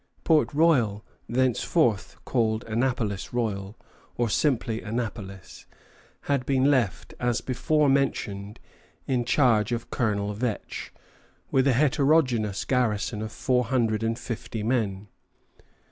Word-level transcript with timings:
Port 0.23 0.51
Royal, 0.51 1.05
thenceforth 1.29 2.15
called 2.25 2.63
Annapolis 2.63 3.31
Royal, 3.35 3.77
or 4.17 4.29
simply 4.29 4.81
Annapolis, 4.81 5.67
had 6.21 6.43
been 6.43 6.71
left, 6.71 7.13
as 7.19 7.39
before 7.39 7.87
mentioned, 7.87 8.59
in 9.05 9.25
charge 9.25 9.71
of 9.71 9.91
Colonel 9.91 10.33
Vetch, 10.33 10.91
with 11.51 11.67
a 11.67 11.73
heterogeneous 11.73 12.65
garrison 12.65 13.21
of 13.21 13.31
four 13.31 13.65
hundred 13.65 14.01
and 14.01 14.17
fifty 14.17 14.63
men. 14.63 15.07